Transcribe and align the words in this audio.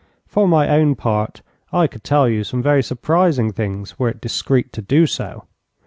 For 0.25 0.47
my 0.47 0.67
own 0.67 0.95
part, 0.95 1.43
I 1.71 1.85
could 1.85 2.03
tell 2.03 2.27
you 2.27 2.43
some 2.43 2.59
very 2.63 2.81
surprising 2.81 3.53
things 3.53 3.99
were 3.99 4.09
it 4.09 4.19
discreet 4.19 4.73
to 4.73 4.81
do 4.81 5.05
so. 5.05 5.45